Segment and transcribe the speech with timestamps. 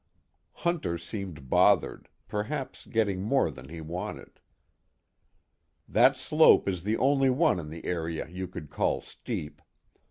[0.53, 4.39] Hunter seemed bothered, perhaps getting more than he wanted.
[5.87, 9.61] "That slope is the only one in the area you could call steep.